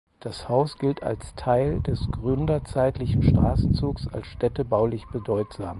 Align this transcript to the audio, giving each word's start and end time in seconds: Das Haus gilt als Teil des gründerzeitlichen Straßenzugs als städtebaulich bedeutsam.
Das 0.19 0.49
Haus 0.49 0.79
gilt 0.79 1.03
als 1.03 1.35
Teil 1.35 1.79
des 1.81 2.09
gründerzeitlichen 2.09 3.21
Straßenzugs 3.21 4.07
als 4.07 4.25
städtebaulich 4.25 5.05
bedeutsam. 5.13 5.69